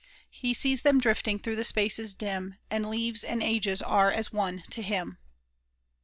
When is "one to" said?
4.33-4.81